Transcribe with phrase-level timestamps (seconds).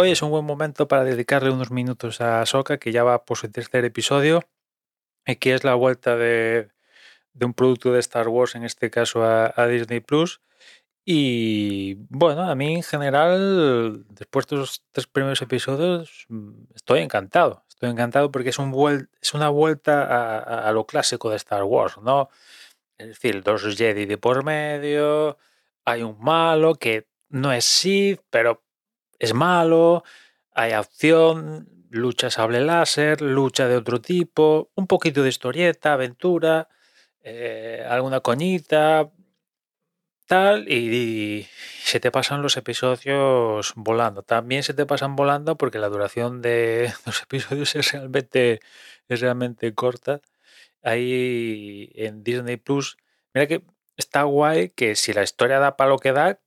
[0.00, 3.36] hoy es un buen momento para dedicarle unos minutos a Soka, que ya va por
[3.36, 4.42] su tercer episodio,
[5.26, 6.70] y que es la vuelta de,
[7.40, 10.40] un producto de Star Wars, en este caso a, Disney Plus.
[11.04, 17.64] Y bueno, a mí en general, después de los tres primeros episodios, mm, estoy encantado.
[17.68, 18.58] Estoy encantado porque es
[19.34, 22.30] una vuelta a, a, lo clásico de Star Wars, ¿no?
[22.98, 25.38] Es decir, dos Jedi de por medio,
[25.84, 28.62] hay un malo que no es Sith, pero
[29.20, 30.02] es malo,
[30.52, 36.68] hay acción, lucha sable láser, lucha de otro tipo, un poquito de historieta, aventura,
[37.22, 39.10] eh, alguna coñita,
[40.26, 41.46] tal, y,
[41.84, 44.22] se te pasan los episodios volando.
[44.22, 48.60] También se te pasan volando porque la duración de los episodios es realmente,
[49.08, 50.20] es realmente corta.
[50.82, 52.96] Ahí en Disney Plus,
[53.34, 53.64] mira que
[53.96, 56.40] está guay que si la historia da para lo que da,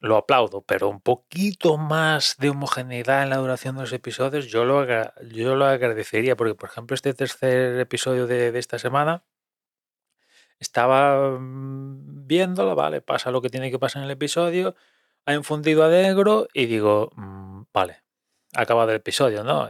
[0.00, 4.64] lo aplaudo, pero un poquito más de homogeneidad en la duración de los episodios, yo
[4.64, 4.86] lo,
[5.28, 9.24] yo lo agradecería, porque por ejemplo este tercer episodio de, esta semana
[10.58, 14.74] estaba mm, viéndolo, vale, pasa lo que tiene que pasar en el episodio,
[15.26, 18.02] ha infundido a negro y digo, mm, vale,
[18.54, 19.68] acaba el episodio, ¿no?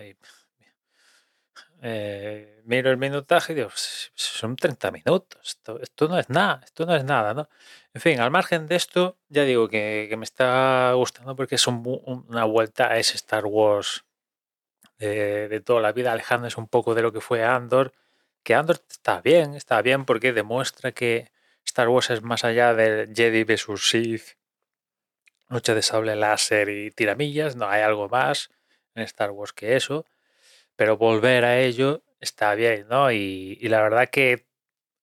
[1.83, 3.71] Eh, miro el minutaje y digo,
[4.15, 7.49] son 30 minutos, esto, no es nada, esto no es nada, ¿no?
[7.95, 12.45] En fin, al margen de esto, ya digo que, me está gustando porque es una
[12.45, 14.05] vuelta a ese Star Wars
[14.99, 17.93] de, toda la vida, alejándose un poco de lo que fue Andor.
[18.43, 21.31] Que Andor está bien, está bien porque demuestra que
[21.65, 24.37] Star Wars es más allá del Jedi vs Sith,
[25.49, 27.57] lucha de sable láser y tiramillas.
[27.57, 28.51] No hay algo más
[28.95, 30.05] en Star Wars que eso.
[30.81, 33.13] Pero volver a ello está bien, ¿no?
[33.13, 34.47] Y, la verdad que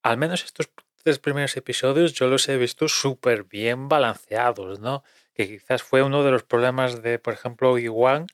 [0.02, 5.04] al menos estos primeros episodios yo los he visto súper bien balanceados, ¿no?
[5.36, 8.26] Que quizás fue uno de los problemas de, por ejemplo, Obi-Wan,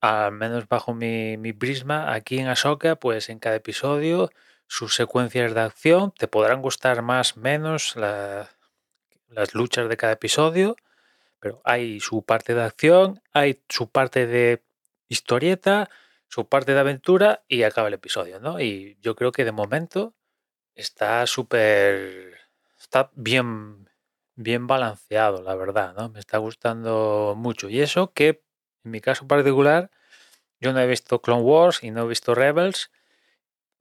[0.00, 4.30] al menos bajo mi, mi, prisma, aquí en Ahsoka, pues en cada episodio
[4.66, 8.48] sus secuencias de acción te podrán gustar más, menos las
[9.52, 10.76] luchas de cada episodio,
[11.40, 14.62] pero hay su parte de acción, hay su parte de
[15.12, 15.90] historieta,
[16.28, 18.60] su parte de aventura y acaba el episodio, ¿no?
[18.60, 20.14] Y yo creo que de momento
[20.74, 22.38] está súper.
[22.80, 23.88] Está bien,
[24.34, 26.08] bien balanceado, la verdad, ¿no?
[26.10, 27.68] Me está gustando mucho.
[27.68, 28.42] Y eso que,
[28.84, 29.90] en mi caso particular,
[30.60, 32.90] yo no he visto Clone Wars y no he visto Rebels,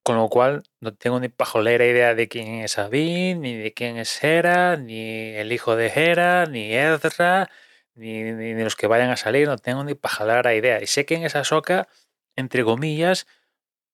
[0.04, 3.98] con lo cual no tengo ni pajolera idea de quién es Sabine, ni de quién
[3.98, 7.50] es Hera, ni el hijo de Hera, ni Ezra,
[7.96, 10.82] ni, ni, los que vayan a salir, no tengo ni pajolera idea.
[10.82, 11.88] Y sé que en esa soca,
[12.36, 13.28] entre comillas,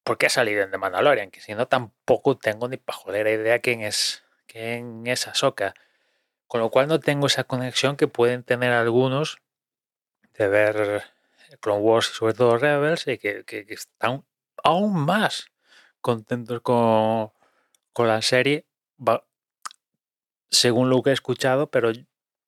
[0.08, 3.81] porque ha salido en The Mandalorian, que si no tampoco tengo ni pajolera idea quién
[3.81, 5.74] es, quién es Ahsoka.
[6.47, 9.40] Con lo cual no tengo esa conexión que pueden tener algunos
[10.38, 11.03] de ver
[11.59, 14.24] Clone Wars y sobre todo Rebels y que, están
[14.63, 15.52] aún más
[16.00, 17.31] contentos con,
[17.91, 18.66] con la serie,
[20.50, 21.91] según lo que he escuchado, pero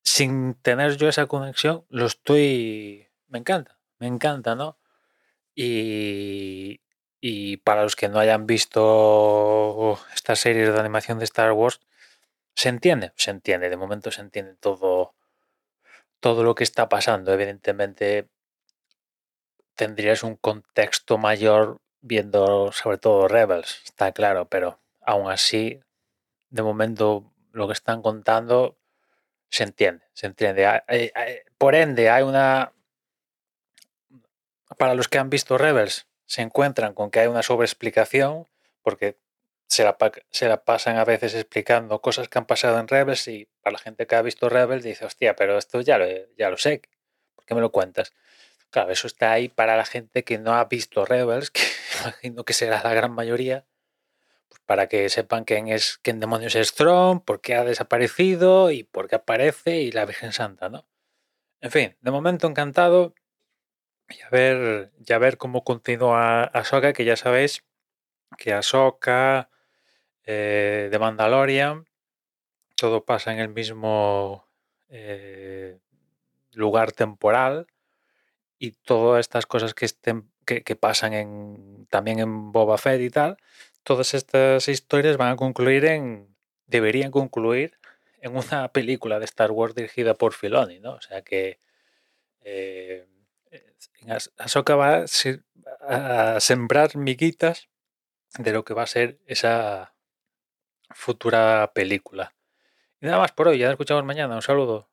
[0.10, 3.08] sin tener yo esa conexión, lo estoy...
[3.28, 4.80] Me encanta, me encanta, ¿no?
[5.54, 6.82] Y,
[7.22, 11.80] y para los que no hayan visto estas series de animación de Star Wars,
[12.56, 15.14] se entiende, se entiende, de momento se entiende todo,
[16.20, 17.32] todo lo que está pasando.
[17.32, 18.30] Evidentemente
[19.76, 25.80] tendrías un contexto mayor viendo sobre todo Rebels, está claro, pero aún así,
[26.50, 28.80] de momento lo que están contando
[29.50, 30.82] se entiende, se entiende.
[31.58, 32.74] Por ende, hay una...
[34.78, 38.48] Para los que han visto Rebels, se encuentran con que hay una sobreexplicación,
[38.82, 39.18] porque
[39.68, 39.98] se la,
[40.30, 43.80] se la, pasan a veces explicando cosas que han pasado en Rebels y para la
[43.80, 46.06] gente que ha visto Rebels dice, hostia, pero esto ya lo,
[46.38, 46.82] ya lo sé,
[47.36, 48.14] ¿por qué me lo cuentas?
[48.72, 51.62] Claro, eso está ahí para la gente que no ha visto Rebels, que
[52.02, 53.66] imagino que será la gran mayoría,
[54.66, 59.08] para que sepan quién es quién demonios es Throne, por qué ha desaparecido y por
[59.08, 60.86] qué aparece y la Virgen Santa, ¿no?
[61.62, 63.14] En fin, de momento encantado
[64.10, 67.64] y a ver, ya ver cómo continúa Ahsoka, que ya sabéis
[68.38, 69.50] que Ahsoka,
[70.26, 71.86] eh, Mandalorian,
[72.76, 74.48] todo pasa en el mismo
[74.90, 75.80] eh,
[76.54, 77.68] lugar temporal
[78.58, 79.88] y todas estas cosas que,
[80.46, 83.38] que, pasan en, también en Boba Fett y tal,
[83.84, 86.36] todas estas historias van a concluir en,
[86.68, 87.78] deberían concluir
[88.22, 90.94] en una película de Star Wars dirigida por Filoni, ¿no?
[90.94, 91.60] O sea que
[92.42, 93.08] eh,
[94.38, 95.06] Ahsoka va
[95.82, 97.70] a sembrar miguitas
[98.38, 99.94] de lo que va a ser esa
[100.92, 102.34] futura película.
[103.02, 104.36] Y nada más por hoy, ya nos escuchamos mañana.
[104.36, 104.90] Un saludo.